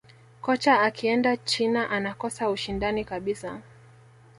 kocha 0.41 0.81
akienda 0.81 1.37
china 1.37 1.89
anakosa 1.89 2.49
ushindani 2.49 3.05
kabisa 3.05 3.61